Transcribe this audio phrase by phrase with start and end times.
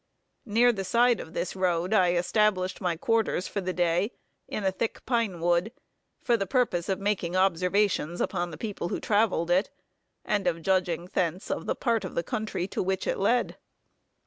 [0.47, 4.13] Near the side of this road I established my quarters for the day
[4.47, 5.71] in a thick pine wood,
[6.23, 9.69] for the purpose of making observations upon the people who traveled it,
[10.25, 13.57] and of judging thence of the part of the country to which it led.